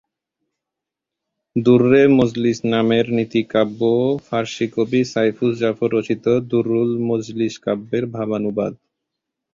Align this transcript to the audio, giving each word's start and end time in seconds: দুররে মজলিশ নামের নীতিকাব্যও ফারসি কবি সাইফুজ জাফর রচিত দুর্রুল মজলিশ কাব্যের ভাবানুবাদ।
দুররে 1.55 2.01
মজলিশ 2.17 2.57
নামের 2.73 3.05
নীতিকাব্যও 3.17 4.03
ফারসি 4.27 4.65
কবি 4.75 5.01
সাইফুজ 5.11 5.53
জাফর 5.61 5.89
রচিত 5.95 6.25
দুর্রুল 6.51 6.91
মজলিশ 7.09 7.53
কাব্যের 7.65 8.05
ভাবানুবাদ। 8.15 8.73